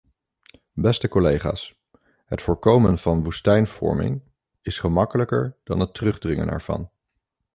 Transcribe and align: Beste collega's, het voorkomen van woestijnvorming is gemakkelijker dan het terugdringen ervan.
Beste 0.73 1.07
collega's, 1.07 1.75
het 2.25 2.41
voorkomen 2.41 2.97
van 2.97 3.23
woestijnvorming 3.23 4.21
is 4.61 4.79
gemakkelijker 4.79 5.55
dan 5.63 5.79
het 5.79 5.93
terugdringen 5.93 6.49
ervan. 6.49 6.89